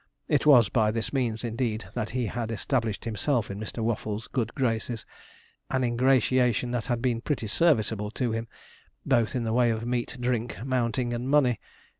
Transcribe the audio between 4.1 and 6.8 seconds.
good graces an ingratiation